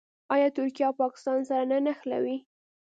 [0.33, 2.37] آیا ترکیه او پاکستان سره نه نښلوي؟